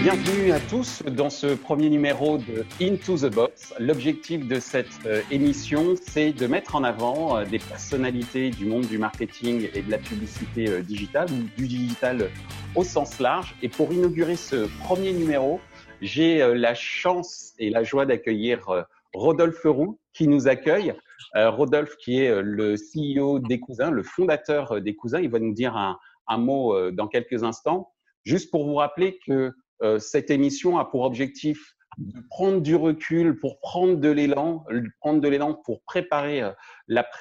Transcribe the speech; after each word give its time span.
Bienvenue 0.00 0.52
à 0.52 0.60
tous 0.60 1.02
dans 1.02 1.28
ce 1.28 1.56
premier 1.56 1.90
numéro 1.90 2.38
de 2.38 2.64
Into 2.80 3.16
the 3.18 3.34
Box. 3.34 3.74
L'objectif 3.80 4.46
de 4.46 4.60
cette 4.60 4.86
euh, 5.06 5.22
émission, 5.32 5.96
c'est 6.00 6.32
de 6.32 6.46
mettre 6.46 6.76
en 6.76 6.84
avant 6.84 7.36
euh, 7.36 7.44
des 7.44 7.58
personnalités 7.58 8.50
du 8.50 8.64
monde 8.64 8.86
du 8.86 8.96
marketing 8.96 9.68
et 9.74 9.82
de 9.82 9.90
la 9.90 9.98
publicité 9.98 10.68
euh, 10.68 10.82
digitale 10.82 11.26
ou 11.32 11.42
du 11.60 11.66
digital 11.66 12.30
au 12.76 12.84
sens 12.84 13.18
large. 13.18 13.56
Et 13.60 13.68
pour 13.68 13.92
inaugurer 13.92 14.36
ce 14.36 14.68
premier 14.84 15.12
numéro, 15.12 15.58
j'ai 16.00 16.38
la 16.54 16.76
chance 16.76 17.54
et 17.58 17.68
la 17.68 17.82
joie 17.82 18.06
d'accueillir 18.06 18.86
Rodolphe 19.12 19.64
Roux 19.64 19.98
qui 20.12 20.28
nous 20.28 20.46
accueille. 20.46 20.94
Rodolphe 21.34 21.96
qui 21.96 22.20
est 22.20 22.40
le 22.40 22.76
CEO 22.76 23.40
des 23.40 23.58
Cousins, 23.58 23.90
le 23.90 24.04
fondateur 24.04 24.80
des 24.80 24.94
Cousins. 24.94 25.18
Il 25.20 25.30
va 25.30 25.40
nous 25.40 25.54
dire 25.54 25.76
un, 25.76 26.38
mot 26.38 26.92
dans 26.92 27.08
quelques 27.08 27.42
instants. 27.42 27.90
Juste 28.24 28.52
pour 28.52 28.64
vous 28.64 28.76
rappeler 28.76 29.18
que 29.26 29.52
cette 29.98 30.30
émission 30.30 30.78
a 30.78 30.84
pour 30.84 31.02
objectif 31.02 31.74
de 31.98 32.20
prendre 32.30 32.60
du 32.60 32.76
recul 32.76 33.38
pour 33.38 33.60
prendre 33.60 33.96
de 33.96 34.08
l'élan, 34.08 34.64
prendre 35.00 35.20
de 35.20 35.28
l'élan 35.28 35.54
pour 35.54 35.82
préparer 35.82 36.42
euh, 36.42 36.52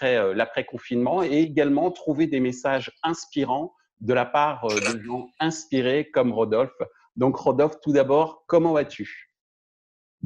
euh, 0.04 0.34
l'après-confinement 0.36 1.24
et 1.24 1.40
également 1.40 1.92
trouver 1.92 2.28
des 2.28 2.40
messages 2.40 2.92
inspirants 3.04 3.74
de 4.02 4.14
la 4.14 4.26
part 4.26 4.68
de 4.68 5.02
gens 5.02 5.28
inspirés 5.40 6.10
comme 6.12 6.32
Rodolphe. 6.32 6.80
Donc 7.16 7.36
Rodolphe, 7.38 7.80
tout 7.82 7.92
d'abord, 7.92 8.44
comment 8.48 8.74
vas-tu? 8.74 9.27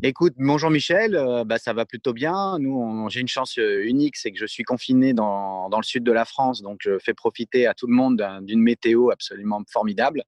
Écoute, 0.03 0.33
bonjour 0.37 0.71
Michel, 0.71 1.15
euh, 1.15 1.43
bah, 1.43 1.59
ça 1.59 1.73
va 1.73 1.85
plutôt 1.85 2.13
bien. 2.13 2.57
Nous, 2.57 3.07
j'ai 3.09 3.19
une 3.19 3.27
chance 3.27 3.59
euh, 3.59 3.85
unique, 3.85 4.15
c'est 4.17 4.31
que 4.31 4.39
je 4.39 4.47
suis 4.47 4.63
confiné 4.63 5.13
dans, 5.13 5.69
dans, 5.69 5.77
le 5.77 5.83
sud 5.83 6.03
de 6.03 6.11
la 6.11 6.25
France, 6.25 6.61
donc 6.61 6.79
je 6.81 6.97
fais 6.97 7.13
profiter 7.13 7.67
à 7.67 7.75
tout 7.75 7.85
le 7.85 7.93
monde 7.93 8.25
d'une 8.41 8.61
météo 8.61 9.11
absolument 9.11 9.61
formidable. 9.69 10.23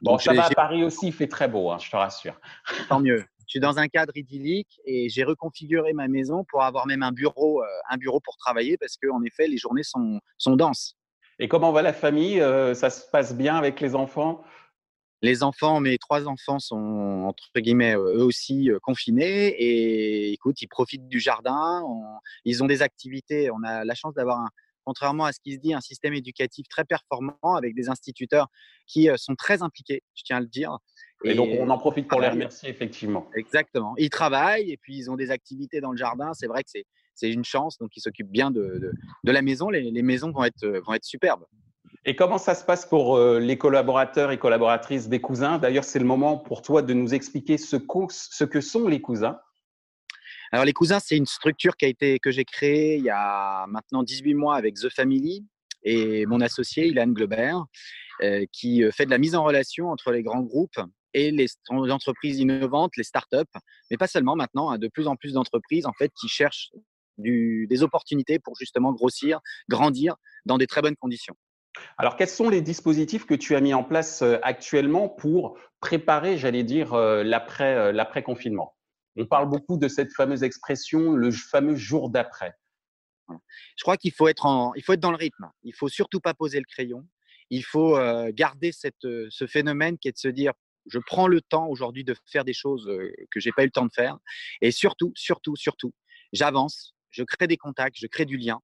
Bon, 0.00 0.18
ça 0.18 0.32
va 0.32 0.46
à 0.46 0.50
Paris 0.50 0.82
aussi, 0.82 1.08
il 1.08 1.12
fait 1.12 1.28
très 1.28 1.46
beau, 1.46 1.70
hein, 1.70 1.78
je 1.80 1.90
te 1.90 1.96
rassure. 1.96 2.40
Tant 2.88 3.00
mieux. 3.00 3.24
Je 3.48 3.58
suis 3.58 3.60
dans 3.60 3.78
un 3.78 3.88
cadre 3.88 4.16
idyllique 4.16 4.80
et 4.86 5.10
j'ai 5.10 5.24
reconfiguré 5.24 5.92
ma 5.92 6.08
maison 6.08 6.42
pour 6.48 6.62
avoir 6.62 6.86
même 6.86 7.02
un 7.02 7.12
bureau, 7.12 7.62
euh, 7.62 7.66
un 7.90 7.98
bureau 7.98 8.18
pour 8.18 8.38
travailler 8.38 8.78
parce 8.78 8.96
qu'en 8.96 9.22
effet, 9.24 9.46
les 9.46 9.58
journées 9.58 9.82
sont, 9.82 10.20
sont 10.38 10.56
denses. 10.56 10.96
Et 11.38 11.48
comment 11.48 11.70
va 11.70 11.82
la 11.82 11.92
famille? 11.92 12.38
Ça 12.74 12.88
se 12.88 13.10
passe 13.10 13.36
bien 13.36 13.56
avec 13.56 13.80
les 13.80 13.94
enfants? 13.94 14.42
Les 15.22 15.42
enfants, 15.42 15.80
mes 15.80 15.98
trois 15.98 16.26
enfants 16.26 16.58
sont 16.58 17.24
entre 17.26 17.48
guillemets 17.56 17.94
eux 17.94 18.24
aussi 18.24 18.68
confinés 18.82 19.48
et 19.48 20.32
écoute, 20.32 20.60
ils 20.60 20.66
profitent 20.66 21.08
du 21.08 21.20
jardin. 21.20 21.84
ils 22.44 22.62
ont 22.62 22.66
des 22.66 22.82
activités. 22.82 23.50
On 23.50 23.62
a 23.62 23.84
la 23.84 23.94
chance 23.94 24.14
d'avoir 24.14 24.40
un, 24.40 24.48
contrairement 24.84 25.24
à 25.24 25.32
ce 25.32 25.40
qui 25.40 25.54
se 25.54 25.58
dit, 25.58 25.74
un 25.74 25.80
système 25.80 26.14
éducatif 26.14 26.66
très 26.68 26.84
performant 26.84 27.54
avec 27.56 27.74
des 27.74 27.88
instituteurs 27.88 28.48
qui 28.86 29.08
sont 29.16 29.34
très 29.34 29.62
impliqués, 29.62 30.02
je 30.14 30.22
tiens 30.24 30.38
à 30.38 30.40
le 30.40 30.46
dire. 30.46 30.76
Et, 31.24 31.34
donc, 31.34 31.50
on 31.58 31.70
en 31.70 31.78
profite 31.78 32.08
pour 32.08 32.20
les 32.20 32.28
remercier, 32.28 32.68
effectivement. 32.68 33.28
Exactement. 33.36 33.94
Ils 33.96 34.10
travaillent 34.10 34.72
et 34.72 34.76
puis 34.76 34.96
ils 34.96 35.10
ont 35.10 35.16
des 35.16 35.30
activités 35.30 35.80
dans 35.80 35.92
le 35.92 35.96
jardin. 35.96 36.32
C'est 36.34 36.48
vrai 36.48 36.64
que 36.64 36.70
c'est 37.14 37.30
une 37.30 37.44
chance. 37.44 37.78
Donc, 37.78 37.96
ils 37.96 38.00
s'occupent 38.00 38.30
bien 38.30 38.50
de, 38.50 38.92
de, 39.22 39.32
la 39.32 39.42
maison. 39.42 39.70
Les, 39.70 39.90
les, 39.90 40.02
maisons 40.02 40.32
vont 40.32 40.42
être, 40.42 40.66
vont 40.84 40.94
être 40.94 41.04
superbes. 41.04 41.44
Et 42.04 42.16
comment 42.16 42.38
ça 42.38 42.56
se 42.56 42.64
passe 42.64 42.84
pour 42.84 43.16
euh, 43.16 43.38
les 43.38 43.56
collaborateurs 43.56 44.32
et 44.32 44.38
collaboratrices 44.38 45.08
des 45.08 45.20
cousins? 45.20 45.58
D'ailleurs, 45.58 45.84
c'est 45.84 46.00
le 46.00 46.04
moment 46.04 46.36
pour 46.36 46.60
toi 46.62 46.82
de 46.82 46.92
nous 46.94 47.14
expliquer 47.14 47.58
ce, 47.58 47.76
que 47.76 48.60
sont 48.60 48.88
les 48.88 49.00
cousins. 49.00 49.38
Alors, 50.50 50.64
les 50.64 50.72
cousins, 50.72 50.98
c'est 50.98 51.16
une 51.16 51.26
structure 51.26 51.76
que 51.76 52.30
j'ai 52.30 52.44
créée 52.44 52.96
il 52.96 53.04
y 53.04 53.10
a 53.10 53.66
maintenant 53.68 54.02
18 54.02 54.34
mois 54.34 54.56
avec 54.56 54.74
The 54.74 54.88
Family 54.88 55.46
et 55.84 56.26
mon 56.26 56.40
associé, 56.40 56.88
Ilan 56.88 57.08
Glober, 57.08 57.54
euh, 58.22 58.46
qui 58.52 58.82
euh, 58.82 58.90
fait 58.90 59.06
de 59.06 59.10
la 59.10 59.18
mise 59.18 59.36
en 59.36 59.44
relation 59.44 59.90
entre 59.90 60.10
les 60.10 60.22
grands 60.24 60.42
groupes 60.42 60.80
et 61.14 61.30
les 61.30 61.46
entreprises 61.70 62.38
innovantes, 62.40 62.96
les 62.96 63.04
startups, 63.04 63.36
mais 63.90 63.96
pas 63.96 64.08
seulement 64.08 64.34
maintenant, 64.34 64.70
hein, 64.70 64.78
de 64.78 64.88
plus 64.88 65.06
en 65.06 65.14
plus 65.14 65.34
d'entreprises 65.34 65.86
en 65.86 65.92
fait 65.92 66.10
qui 66.20 66.28
cherchent 66.28 66.70
des 67.18 67.82
opportunités 67.82 68.38
pour 68.38 68.56
justement 68.58 68.92
grossir, 68.92 69.40
grandir 69.68 70.16
dans 70.46 70.58
des 70.58 70.66
très 70.66 70.82
bonnes 70.82 70.96
conditions. 70.96 71.36
Alors, 71.98 72.16
quels 72.16 72.28
sont 72.28 72.48
les 72.48 72.60
dispositifs 72.60 73.26
que 73.26 73.34
tu 73.34 73.54
as 73.54 73.60
mis 73.60 73.74
en 73.74 73.84
place 73.84 74.22
euh, 74.22 74.38
actuellement 74.42 75.08
pour 75.08 75.58
préparer, 75.80 76.36
j'allais 76.38 76.64
dire, 76.64 76.94
euh, 76.94 77.24
euh, 77.24 77.92
l'après-confinement? 77.92 78.76
On 79.16 79.26
parle 79.26 79.48
beaucoup 79.48 79.76
de 79.76 79.88
cette 79.88 80.12
fameuse 80.12 80.42
expression, 80.42 81.12
le 81.12 81.30
fameux 81.30 81.76
jour 81.76 82.10
d'après. 82.10 82.54
Je 83.28 83.82
crois 83.82 83.96
qu'il 83.96 84.12
faut, 84.12 84.28
être 84.28 84.42
dans 84.96 85.10
le 85.10 85.16
rythme. 85.16 85.50
Il 85.62 85.74
faut 85.74 85.88
surtout 85.88 86.20
pas 86.20 86.34
poser 86.34 86.58
le 86.58 86.64
crayon. 86.64 87.06
Il 87.50 87.62
faut 87.62 87.98
garder 88.30 88.72
ce 88.72 89.46
phénomène 89.46 89.98
qui 89.98 90.08
est 90.08 90.12
de 90.12 90.18
se 90.18 90.28
dire 90.28 90.52
je 90.86 90.98
prends 90.98 91.28
le 91.28 91.40
temps 91.42 91.68
aujourd'hui 91.68 92.04
de 92.04 92.14
faire 92.26 92.44
des 92.44 92.54
choses 92.54 92.90
que 93.30 93.38
j'ai 93.38 93.52
pas 93.52 93.62
eu 93.62 93.66
le 93.66 93.70
temps 93.70 93.84
de 93.84 93.92
faire. 93.92 94.16
Et 94.62 94.70
surtout, 94.70 95.12
surtout, 95.14 95.56
surtout, 95.56 95.92
j'avance, 96.32 96.94
je 97.10 97.22
crée 97.22 97.46
des 97.46 97.58
contacts, 97.58 97.98
je 97.98 98.06
crée 98.06 98.24
du 98.24 98.38
lien. 98.38 98.60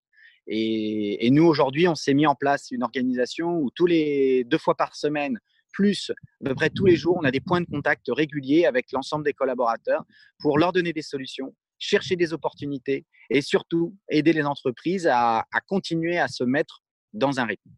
Et, 0.48 1.28
nous, 1.30 1.44
aujourd'hui, 1.44 1.86
on 1.88 1.94
s'est 1.94 2.14
mis 2.14 2.26
en 2.26 2.34
place 2.34 2.70
une 2.70 2.82
organisation 2.82 3.58
où 3.58 3.70
tous 3.74 3.86
les 3.86 4.44
deux 4.44 4.58
fois 4.58 4.74
par 4.74 4.96
semaine, 4.96 5.38
plus 5.72 6.10
à 6.44 6.48
peu 6.48 6.54
près 6.54 6.70
tous 6.70 6.86
les 6.86 6.96
jours, 6.96 7.18
on 7.20 7.24
a 7.24 7.30
des 7.30 7.40
points 7.40 7.60
de 7.60 7.66
contact 7.66 8.06
réguliers 8.08 8.64
avec 8.64 8.90
l'ensemble 8.92 9.24
des 9.24 9.34
collaborateurs 9.34 10.04
pour 10.40 10.58
leur 10.58 10.72
donner 10.72 10.94
des 10.94 11.02
solutions, 11.02 11.54
chercher 11.78 12.16
des 12.16 12.32
opportunités 12.32 13.04
et 13.28 13.42
surtout 13.42 13.94
aider 14.08 14.32
les 14.32 14.44
entreprises 14.44 15.06
à, 15.06 15.44
continuer 15.66 16.18
à 16.18 16.28
se 16.28 16.44
mettre 16.44 16.82
dans 17.12 17.38
un 17.38 17.44
rythme. 17.44 17.70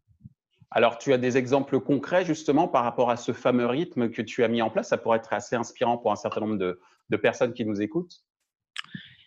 Alors, 0.73 0.97
tu 0.97 1.11
as 1.11 1.17
des 1.17 1.37
exemples 1.37 1.81
concrets 1.81 2.23
justement 2.23 2.69
par 2.69 2.85
rapport 2.85 3.09
à 3.09 3.17
ce 3.17 3.33
fameux 3.33 3.65
rythme 3.65 4.09
que 4.09 4.21
tu 4.21 4.45
as 4.45 4.47
mis 4.47 4.61
en 4.61 4.69
place? 4.69 4.87
Ça 4.87 4.97
pourrait 4.97 5.17
être 5.17 5.33
assez 5.33 5.57
inspirant 5.57 5.97
pour 5.97 6.13
un 6.13 6.15
certain 6.15 6.39
nombre 6.39 6.57
de 6.57 7.17
personnes 7.17 7.53
qui 7.53 7.65
nous 7.65 7.81
écoutent. 7.81 8.23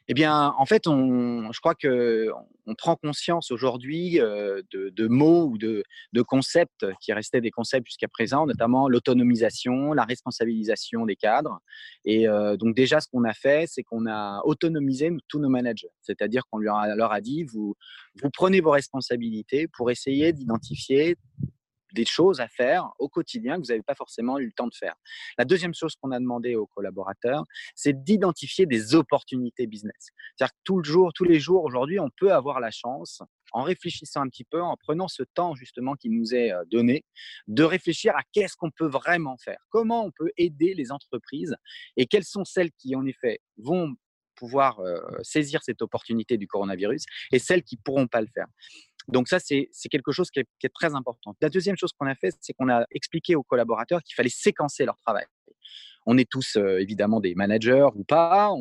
Eh 0.07 0.15
bien, 0.15 0.55
en 0.59 0.67
fait, 0.67 0.87
on, 0.87 1.51
je 1.51 1.61
crois 1.61 1.75
que 1.75 2.31
on 2.67 2.75
prend 2.75 2.97
conscience 2.97 3.51
aujourd'hui 3.51 4.19
de, 4.19 5.09
mots 5.09 5.47
ou 5.47 5.59
de, 5.59 5.83
concepts 6.23 6.87
qui 7.01 7.13
restaient 7.13 7.41
des 7.41 7.51
concepts 7.51 7.87
jusqu'à 7.87 8.09
présent, 8.09 8.47
notamment 8.47 8.89
l'autonomisation, 8.89 9.93
la 9.93 10.05
responsabilisation 10.05 11.07
des 11.07 11.17
cadres. 11.17 11.59
Et 12.05 12.29
euh, 12.29 12.57
donc 12.57 12.75
déjà, 12.75 13.01
ce 13.01 13.09
qu'on 13.09 13.25
a 13.25 13.33
fait, 13.33 13.67
c'est 13.67 13.83
qu'on 13.83 14.07
a 14.07 14.43
autonomisé 14.45 15.11
tous 15.29 15.39
nos 15.39 15.49
managers, 15.49 15.91
c'est-à-dire 16.03 16.43
qu'on 16.51 16.59
leur 16.59 17.13
a 17.13 17.21
dit 17.21 17.45
vous, 17.45 17.75
vous 18.23 18.31
prenez 18.31 18.61
vos 18.61 18.71
responsabilités 18.71 19.69
pour 19.69 19.91
essayer 19.91 20.33
d'identifier 20.33 21.17
des 21.95 22.05
choses 22.05 22.41
à 22.41 22.49
faire 22.49 22.91
au 22.99 23.09
quotidien 23.09 23.57
que 23.57 23.61
vous 23.61 23.69
n'avez 23.69 23.83
pas 23.83 23.95
forcément 23.95 24.39
eu 24.39 24.47
le 24.47 24.53
temps 24.53 24.67
de 24.67 24.75
faire. 24.75 24.95
La 25.39 25.45
deuxième 25.45 25.75
chose 25.75 25.95
qu'on 25.97 26.11
a 26.11 26.19
demandé 26.19 26.57
aux 26.57 26.67
collaborateurs, 26.67 27.45
c'est 27.75 28.05
d'identifier 28.05 28.67
des 28.67 28.95
opportunités 28.95 29.67
business. 29.67 30.11
C'est-à-dire 30.37 30.53
que 30.53 30.61
tout 30.65 30.79
le 30.79 30.85
jour, 30.85 31.13
tous 31.15 31.25
les 31.25 31.41
jours 31.41 31.65
aujourd'hui, 31.65 31.99
on 32.01 32.11
peut 32.11 32.33
avoir 32.33 32.61
la 32.61 32.71
chance, 32.71 33.23
en 33.53 33.63
réfléchissant 33.63 34.21
un 34.23 34.29
petit 34.29 34.45
peu, 34.45 34.61
en 34.61 34.77
prenant 34.77 35.09
ce 35.09 35.23
temps 35.23 35.55
justement 35.55 35.95
qui 35.95 36.11
nous 36.11 36.35
est 36.35 36.53
euh, 36.53 36.65
donné, 36.71 37.05
de 37.47 37.63
réfléchir 37.63 38.15
à 38.17 38.23
qu'est-ce 38.33 38.57
qu'on 38.57 38.71
peut 38.71 38.89
vraiment 38.89 39.37
faire, 39.39 39.59
comment 39.71 40.05
on 40.05 40.11
peut 40.11 40.31
aider 40.37 40.75
les 40.75 40.91
entreprises 40.91 41.55
et 41.97 42.07
quelles 42.07 42.25
sont 42.25 42.45
celles 42.45 42.73
qui 42.73 42.97
en 42.97 43.07
effet 43.07 43.41
vont 43.57 43.95
pouvoir 44.35 44.81
saisir 45.23 45.63
cette 45.63 45.83
opportunité 45.83 46.37
du 46.37 46.47
coronavirus 46.47 47.05
et 47.33 47.39
celles 47.39 47.63
qui 47.63 47.77
pourront 47.77 48.07
pas 48.07 48.21
le 48.21 48.27
faire. 48.27 48.47
Donc 49.09 49.29
ça, 49.29 49.39
c'est 49.39 49.69
quelque 49.91 50.13
chose 50.13 50.31
qui 50.31 50.41
est, 50.41 50.75
très 50.75 50.95
important. 50.95 51.37
La 51.41 51.51
deuxième 51.51 51.77
chose 51.77 51.93
qu'on 51.93 52.07
a 52.07 52.15
fait, 52.15 52.35
c'est 52.41 52.53
qu'on 52.55 52.71
a 52.71 52.85
expliqué 52.91 53.37
aux 53.37 53.43
collaborateurs 53.43 54.03
qu'il 54.03 54.15
fallait 54.15 54.29
séquencer 54.29 54.85
leur 54.85 54.97
travail. 54.99 55.27
On 56.07 56.19
est 56.19 56.29
tous 56.29 56.57
évidemment 56.57 57.21
des 57.21 57.35
managers 57.35 57.89
ou 57.95 58.05
pas, 58.05 58.53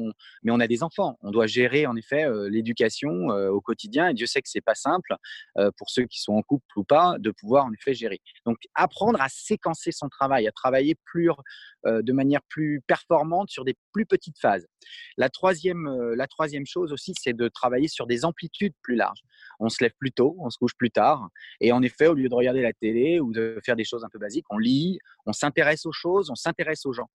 mais 0.44 0.52
on 0.52 0.59
a 0.59 0.68
des 0.68 0.84
enfants. 0.84 1.18
On 1.22 1.31
doit 1.31 1.48
gérer 1.48 1.86
en 1.86 1.96
effet 1.96 2.26
l'éducation 2.50 3.28
au 3.30 3.62
quotidien. 3.62 4.09
Et 4.09 4.14
Dieu 4.14 4.26
sait 4.26 4.42
que 4.42 4.50
c'est 4.50 4.62
pas 4.62 4.76
simple 4.76 5.16
pour 5.78 5.90
ceux 5.90 6.06
qui 6.06 6.22
sont 6.22 6.34
en 6.34 6.42
couple 6.42 6.66
ou 6.78 6.84
pas 6.84 7.18
de 7.20 7.32
pouvoir 7.32 7.66
en 7.66 7.74
effet 7.74 7.94
gérer. 7.94 8.22
Donc 8.46 8.58
apprendre 8.76 9.22
à 9.22 9.28
séquencer 9.29 9.91
son 9.91 10.09
travail, 10.09 10.47
à 10.47 10.52
travailler 10.52 10.96
plus, 11.06 11.29
de 11.85 12.14
manière 12.14 12.41
plus 12.50 12.82
performante 12.88 13.50
sur 13.50 13.66
des 13.66 13.76
plus 13.91 14.06
petites 14.06 14.40
phases. 14.40 14.66
La 15.17 15.29
troisième, 15.29 15.90
la 16.16 16.28
troisième 16.28 16.66
chose 16.66 16.91
aussi, 16.91 17.14
c'est 17.20 17.34
de 17.34 17.47
travailler 17.47 17.88
sur 17.88 18.08
des 18.08 18.26
amplitudes 18.26 18.73
plus 18.82 18.96
larges. 18.96 19.22
On 19.59 19.70
se 19.70 19.84
lève 19.84 19.94
plus 20.00 20.12
tôt, 20.12 20.35
on 20.40 20.50
se 20.50 20.58
couche 20.58 20.76
plus 20.78 20.90
tard, 20.91 21.29
et 21.62 21.72
en 21.72 21.82
effet, 21.82 22.08
au 22.08 22.14
lieu 22.14 22.28
de 22.28 22.34
regarder 22.34 22.62
la 22.62 22.73
télé 22.73 23.20
ou 23.20 23.32
de 23.32 23.59
faire 23.64 23.76
des 23.76 23.84
choses 23.84 24.03
un 24.03 24.09
peu 24.09 24.17
basiques, 24.17 24.46
on 24.50 24.58
lit, 24.58 25.00
on 25.26 25.34
s'intéresse 25.34 25.85
aux 25.85 25.91
choses, 25.91 26.29
on 26.29 26.35
s'intéresse 26.35 26.85
aux 26.85 26.94
gens. 26.94 27.09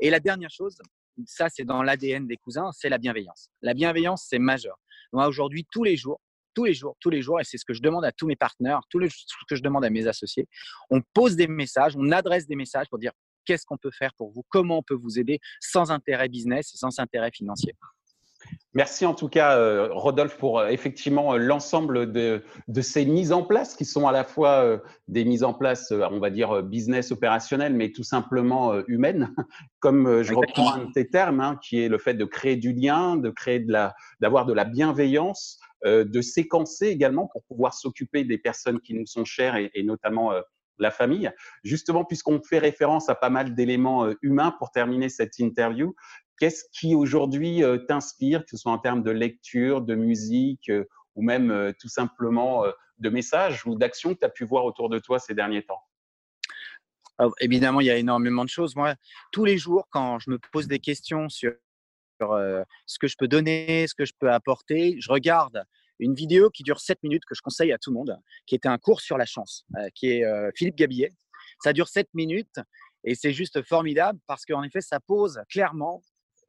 Et 0.00 0.10
la 0.10 0.20
dernière 0.20 0.50
chose, 0.50 0.78
ça 1.26 1.48
c'est 1.48 1.64
dans 1.64 1.82
l'ADN 1.82 2.26
des 2.26 2.36
cousins, 2.36 2.70
c'est 2.72 2.88
la 2.88 2.98
bienveillance. 2.98 3.50
La 3.60 3.74
bienveillance, 3.74 4.26
c'est 4.28 4.38
majeur. 4.38 4.78
Moi, 5.12 5.26
aujourd'hui, 5.26 5.66
tous 5.70 5.84
les 5.84 5.96
jours, 5.96 6.20
tous 6.54 6.64
les 6.64 6.74
jours, 6.74 6.96
tous 7.00 7.10
les 7.10 7.22
jours, 7.22 7.40
et 7.40 7.44
c'est 7.44 7.58
ce 7.58 7.64
que 7.64 7.74
je 7.74 7.82
demande 7.82 8.04
à 8.04 8.12
tous 8.12 8.26
mes 8.26 8.36
partenaires, 8.36 8.80
tout 8.90 9.00
ce 9.08 9.24
que 9.48 9.56
je 9.56 9.62
demande 9.62 9.84
à 9.84 9.90
mes 9.90 10.06
associés, 10.06 10.48
on 10.90 11.00
pose 11.14 11.36
des 11.36 11.46
messages, 11.46 11.94
on 11.96 12.10
adresse 12.12 12.46
des 12.46 12.56
messages 12.56 12.88
pour 12.88 12.98
dire 12.98 13.12
qu'est-ce 13.44 13.64
qu'on 13.66 13.78
peut 13.78 13.90
faire 13.90 14.12
pour 14.14 14.30
vous, 14.30 14.44
comment 14.48 14.78
on 14.78 14.82
peut 14.82 14.94
vous 14.94 15.18
aider 15.18 15.40
sans 15.60 15.90
intérêt 15.90 16.28
business 16.28 16.72
sans 16.74 16.98
intérêt 16.98 17.30
financier. 17.32 17.74
Merci 18.74 19.04
en 19.04 19.12
tout 19.12 19.28
cas, 19.28 19.58
euh, 19.58 19.88
Rodolphe, 19.92 20.38
pour 20.38 20.58
euh, 20.58 20.68
effectivement 20.68 21.34
euh, 21.34 21.36
l'ensemble 21.36 22.10
de, 22.10 22.42
de, 22.68 22.80
ces 22.80 23.04
mises 23.04 23.30
en 23.30 23.42
place 23.42 23.76
qui 23.76 23.84
sont 23.84 24.08
à 24.08 24.12
la 24.12 24.24
fois 24.24 24.80
des 25.08 25.26
mises 25.26 25.44
en 25.44 25.52
place, 25.52 25.92
on 25.92 26.18
va 26.18 26.30
dire, 26.30 26.62
business 26.62 27.12
opérationnelles, 27.12 27.74
mais 27.74 27.92
tout 27.92 28.02
simplement 28.02 28.74
humaines, 28.86 29.34
comme 29.80 30.22
je 30.22 30.32
reprends 30.32 30.74
un 30.74 30.84
de 30.86 30.92
tes 30.92 31.08
termes, 31.08 31.40
hein, 31.40 31.58
qui 31.62 31.82
est 31.82 31.88
le 31.88 31.98
fait 31.98 32.14
de 32.14 32.24
créer 32.24 32.56
du 32.56 32.72
lien, 32.72 33.16
de 33.16 33.28
créer 33.28 33.60
de 33.60 33.70
la, 33.70 33.94
d'avoir 34.20 34.46
de 34.46 34.54
la 34.54 34.64
bienveillance, 34.64 35.58
de 35.84 36.20
séquencer 36.20 36.86
également 36.86 37.26
pour 37.26 37.42
pouvoir 37.44 37.74
s'occuper 37.74 38.24
des 38.24 38.38
personnes 38.38 38.80
qui 38.80 38.94
nous 38.94 39.06
sont 39.06 39.24
chères 39.24 39.56
et, 39.56 39.70
et 39.74 39.82
notamment 39.82 40.32
la 40.78 40.90
famille. 40.90 41.30
Justement, 41.64 42.04
puisqu'on 42.04 42.40
fait 42.40 42.58
référence 42.58 43.08
à 43.08 43.14
pas 43.14 43.30
mal 43.30 43.54
d'éléments 43.54 44.08
humains 44.22 44.54
pour 44.58 44.70
terminer 44.70 45.08
cette 45.08 45.38
interview, 45.38 45.94
Qu'est-ce 46.38 46.64
qui 46.72 46.94
aujourd'hui 46.94 47.62
euh, 47.62 47.78
t'inspire, 47.78 48.44
que 48.44 48.50
ce 48.50 48.56
soit 48.56 48.72
en 48.72 48.78
termes 48.78 49.02
de 49.02 49.10
lecture, 49.10 49.80
de 49.80 49.94
musique 49.94 50.68
euh, 50.70 50.84
ou 51.14 51.22
même 51.22 51.50
euh, 51.50 51.72
tout 51.78 51.88
simplement 51.88 52.64
de 52.98 53.10
messages 53.10 53.66
ou 53.66 53.76
d'actions 53.76 54.14
que 54.14 54.20
tu 54.20 54.24
as 54.24 54.30
pu 54.30 54.44
voir 54.44 54.64
autour 54.64 54.88
de 54.88 54.98
toi 54.98 55.18
ces 55.18 55.34
derniers 55.34 55.64
temps? 55.64 55.80
Ah, 57.18 57.28
Évidemment, 57.40 57.80
il 57.80 57.86
y 57.86 57.90
a 57.90 57.96
énormément 57.96 58.44
de 58.44 58.48
choses. 58.48 58.74
Moi, 58.76 58.94
tous 59.30 59.44
les 59.44 59.58
jours, 59.58 59.86
quand 59.90 60.18
je 60.18 60.30
me 60.30 60.38
pose 60.52 60.66
des 60.66 60.78
questions 60.78 61.28
sur 61.28 61.52
ce 62.20 62.98
que 63.00 63.08
je 63.08 63.16
peux 63.18 63.28
donner, 63.28 63.86
ce 63.88 63.94
que 63.94 64.04
je 64.04 64.12
peux 64.18 64.30
apporter, 64.30 64.96
je 65.00 65.10
regarde 65.10 65.64
une 65.98 66.14
vidéo 66.14 66.50
qui 66.50 66.62
dure 66.62 66.80
7 66.80 67.02
minutes 67.02 67.24
que 67.24 67.34
je 67.34 67.42
conseille 67.42 67.72
à 67.72 67.78
tout 67.78 67.90
le 67.90 67.94
monde, 67.94 68.16
qui 68.46 68.54
était 68.54 68.68
un 68.68 68.78
cours 68.78 69.00
sur 69.00 69.18
la 69.18 69.26
chance, 69.26 69.66
qui 69.94 70.08
est 70.08 70.24
Philippe 70.56 70.76
Gabillet. 70.76 71.10
Ça 71.62 71.72
dure 71.72 71.88
7 71.88 72.08
minutes 72.14 72.60
et 73.04 73.14
c'est 73.14 73.32
juste 73.32 73.62
formidable 73.62 74.18
parce 74.26 74.44
qu'en 74.44 74.62
effet, 74.62 74.80
ça 74.80 75.00
pose 75.00 75.40
clairement 75.48 76.02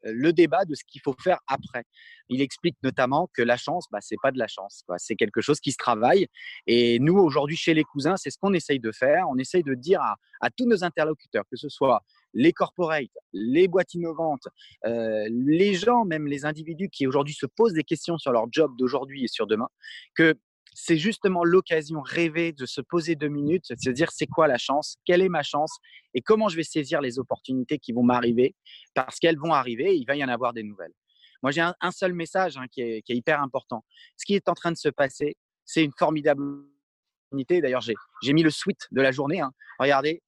le 0.04 0.34
débat 0.34 0.66
de 0.66 0.76
ce 0.76 0.84
qu'il 0.86 1.02
faut 1.02 1.16
faire 1.22 1.40
après. 1.48 1.84
Il 2.30 2.42
explique 2.42 2.78
notamment 2.84 3.30
que 3.34 3.42
la 3.42 3.58
chance, 3.58 3.86
bah, 3.92 4.00
c'est 4.02 4.18
pas 4.22 4.32
de 4.32 4.40
la 4.40 4.48
chance, 4.48 4.84
c'est 4.98 5.16
quelque 5.16 5.42
chose 5.42 5.60
qui 5.60 5.72
se 5.72 5.78
travaille. 5.78 6.28
Et 6.68 7.00
nous, 7.00 7.18
aujourd'hui, 7.18 7.56
chez 7.56 7.74
les 7.74 7.84
cousins, 7.84 8.18
c'est 8.18 8.30
ce 8.30 8.38
qu'on 8.38 8.54
essaye 8.54 8.80
de 8.80 8.92
faire. 8.92 9.26
On 9.30 9.38
essaye 9.38 9.64
de 9.64 9.74
dire 9.74 10.02
à, 10.02 10.50
tous 10.58 10.66
nos 10.66 10.84
interlocuteurs, 10.84 11.44
que 11.50 11.56
ce 11.56 11.70
soit 11.70 12.02
les 12.34 12.52
corporates, 12.52 13.06
les 13.32 13.68
boîtes 13.68 13.94
innovantes, 13.94 14.48
euh, 14.86 15.28
les 15.30 15.74
gens, 15.76 16.04
même 16.04 16.28
les 16.28 16.46
individus 16.46 16.90
qui 16.90 17.08
aujourd'hui 17.08 17.34
se 17.34 17.46
posent 17.46 17.74
des 17.74 17.84
questions 17.84 18.18
sur 18.18 18.32
leur 18.32 18.48
job 18.52 18.74
d'aujourd'hui 18.78 19.24
et 19.24 19.28
sur 19.28 19.48
demain, 19.48 19.70
que 20.16 20.36
c'est 20.76 20.98
justement 20.98 21.44
l'occasion 21.44 22.02
rêvée 22.02 22.52
de 22.52 22.66
se 22.66 22.82
poser 22.82 23.16
deux 23.16 23.28
minutes, 23.28 23.72
de 23.72 23.80
se 23.80 23.90
dire 23.90 24.12
c'est 24.12 24.28
quoi 24.28 24.48
la 24.48 24.58
chance, 24.58 24.98
quelle 25.06 25.22
est 25.22 25.30
ma 25.30 25.44
chance? 25.44 25.78
Et 26.14 26.22
comment 26.22 26.50
je 26.50 26.56
vais 26.56 26.64
saisir 26.64 27.02
les 27.02 27.20
opportunités 27.20 27.80
qui 27.80 27.92
vont 27.92 28.04
m'arriver? 28.04 28.56
Parce 28.94 29.20
qu'elles 29.20 29.40
vont 29.40 29.54
arriver, 29.54 29.96
il 29.96 30.06
va 30.06 30.16
y 30.16 30.24
en 30.24 30.30
avoir 30.30 30.54
des 30.54 30.64
nouvelles. 30.64 30.94
Moi, 31.42 31.52
j'ai 31.52 31.62
un, 31.62 31.92
seul 31.92 32.14
message 32.14 32.56
hein, 32.56 32.68
qui, 32.72 32.82
est, 32.82 33.04
hyper 33.10 33.42
important. 33.42 33.84
Ce 34.16 34.24
qui 34.26 34.34
est 34.34 34.48
en 34.48 34.54
train 34.54 34.72
de 34.72 34.78
se 34.78 34.88
passer, 34.88 35.36
c'est 35.66 35.84
une 35.84 35.92
formidable 35.98 36.42
opportunité. 36.42 37.60
D'ailleurs, 37.60 37.82
j'ai 37.82 38.34
mis 38.34 38.44
le 38.44 38.50
suite 38.50 38.88
de 38.92 39.02
la 39.02 39.12
journée. 39.12 39.42
Hein. 39.42 39.52
Regardez, 39.78 40.24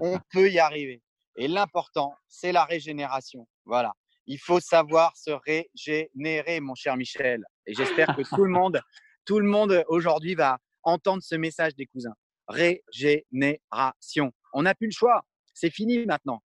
on 0.00 0.18
peut 0.32 0.50
y 0.50 0.58
arriver. 0.58 1.02
Et 1.36 1.46
l'important, 1.46 2.14
c'est 2.26 2.50
la 2.50 2.64
régénération. 2.64 3.46
Voilà. 3.64 3.92
Il 4.26 4.38
faut 4.38 4.58
savoir 4.58 5.16
se 5.16 5.30
régénérer, 5.30 6.58
mon 6.58 6.74
cher 6.74 6.96
Michel. 6.96 7.44
Et 7.66 7.74
j'espère 7.74 8.16
que 8.16 8.22
tout 8.22 8.44
le 8.44 8.50
monde 8.60 8.80
tout 9.26 9.40
le 9.40 9.46
monde 9.46 9.84
aujourd'hui 9.88 10.34
va 10.34 10.58
entendre 10.82 11.22
ce 11.22 11.34
message 11.34 11.74
des 11.74 11.86
cousins. 11.86 12.14
Régénération. 12.48 14.32
On 14.52 14.62
n'a 14.62 14.74
plus 14.74 14.86
le 14.86 14.92
choix. 14.92 15.22
C'est 15.52 15.70
fini 15.70 16.06
maintenant. 16.06 16.40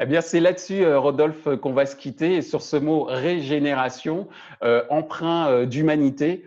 Eh 0.00 0.06
bien, 0.06 0.20
c'est 0.20 0.40
là-dessus, 0.40 0.84
euh, 0.84 0.98
Rodolphe, 0.98 1.56
qu'on 1.60 1.74
va 1.74 1.84
se 1.84 1.94
quitter 1.94 2.40
sur 2.40 2.62
ce 2.62 2.76
mot 2.76 3.04
régénération, 3.04 4.28
euh, 4.64 4.84
emprunt 4.88 5.48
euh, 5.48 5.66
d'humanité, 5.66 6.44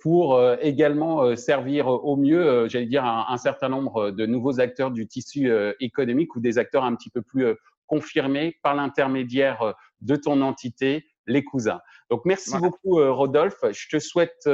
pour 0.00 0.40
également 0.60 1.34
servir 1.34 1.88
au 1.88 2.14
mieux, 2.14 2.68
j'allais 2.68 2.86
dire, 2.86 3.04
un, 3.04 3.26
un, 3.28 3.36
certain 3.36 3.68
nombre 3.68 4.12
de 4.12 4.26
nouveaux 4.26 4.60
acteurs 4.60 4.92
du 4.92 5.08
tissu 5.08 5.50
économique 5.80 6.36
ou 6.36 6.40
des 6.40 6.56
acteurs 6.56 6.84
un 6.84 6.94
petit 6.94 7.10
peu 7.10 7.20
plus 7.20 7.56
confirmés 7.88 8.56
par 8.62 8.76
l'intermédiaire 8.76 9.74
de 10.02 10.14
ton 10.14 10.40
entité, 10.40 11.04
les 11.26 11.42
cousins. 11.42 11.80
Donc, 12.10 12.22
merci 12.26 12.56
beaucoup, 12.56 13.00
Rodolphe. 13.12 13.58
Je 13.72 13.88
te 13.88 13.98
souhaite 13.98 14.48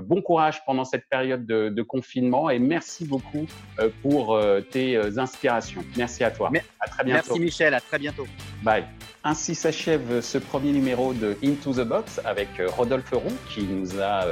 bon 0.00 0.22
courage 0.22 0.64
pendant 0.64 0.84
cette 0.84 1.08
période 1.08 1.44
de, 1.44 1.82
confinement 1.82 2.48
et 2.48 2.58
merci 2.58 3.04
beaucoup 3.04 3.46
euh, 3.78 3.90
pour 4.02 4.34
euh, 4.34 4.60
tes 4.60 4.96
euh, 4.96 5.18
inspirations. 5.18 5.84
Merci 5.96 6.24
à 6.24 6.30
toi. 6.30 6.50
à 6.80 6.88
très 6.88 7.04
bientôt. 7.04 7.26
Merci 7.26 7.40
Michel, 7.40 7.74
à 7.74 7.80
très 7.80 7.98
bientôt. 7.98 8.26
Bye. 8.62 8.84
Ainsi 9.24 9.54
s'achève 9.54 10.20
ce 10.20 10.38
premier 10.38 10.72
numéro 10.72 11.12
de 11.12 11.36
Into 11.44 11.72
the 11.72 11.86
Box 11.86 12.20
avec 12.24 12.48
Rodolphe 12.68 13.10
Roux 13.12 13.36
qui 13.52 13.62
nous 13.62 14.00
a 14.00 14.24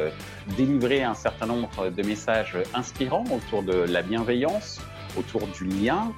délivré 0.56 1.02
un 1.02 1.14
certain 1.14 1.46
nombre 1.46 1.90
de 1.90 2.02
messages 2.02 2.56
inspirants 2.74 3.24
autour 3.32 3.62
de 3.62 3.74
la 3.74 4.02
bienveillance, 4.02 4.80
autour 5.16 5.46
du 5.48 5.64
lien 5.64 6.12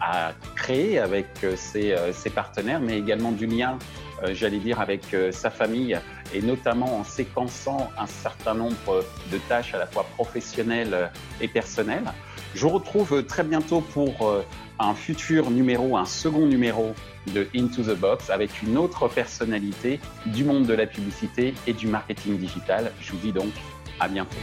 à 0.00 0.32
créer 0.56 0.98
avec 0.98 1.26
ses, 1.54 1.94
ses, 2.12 2.30
partenaires, 2.30 2.80
mais 2.80 2.98
également 2.98 3.30
du 3.30 3.46
lien, 3.46 3.78
j'allais 4.32 4.58
dire, 4.58 4.80
avec 4.80 5.02
sa 5.30 5.50
famille 5.50 5.98
et 6.34 6.42
notamment 6.42 6.98
en 6.98 7.04
séquençant 7.04 7.90
un 7.98 8.06
certain 8.06 8.54
nombre 8.54 9.04
de 9.32 9.38
tâches 9.48 9.74
à 9.74 9.78
la 9.78 9.86
fois 9.86 10.06
professionnelles 10.16 11.10
et 11.40 11.48
personnelles. 11.48 12.12
Je 12.54 12.62
vous 12.62 12.70
retrouve 12.70 13.24
très 13.24 13.44
bientôt 13.44 13.80
pour 13.80 14.28
euh, 14.28 14.44
un 14.78 14.94
futur 14.94 15.50
numéro, 15.50 15.96
un 15.96 16.04
second 16.04 16.46
numéro 16.46 16.94
de 17.32 17.46
Into 17.54 17.82
the 17.82 17.96
Box 17.96 18.28
avec 18.28 18.62
une 18.62 18.76
autre 18.76 19.08
personnalité 19.08 20.00
du 20.26 20.44
monde 20.44 20.66
de 20.66 20.74
la 20.74 20.86
publicité 20.86 21.54
et 21.66 21.72
du 21.72 21.86
marketing 21.86 22.38
digital. 22.38 22.92
Je 23.00 23.12
vous 23.12 23.18
dis 23.18 23.32
donc 23.32 23.52
à 24.00 24.08
bientôt. 24.08 24.36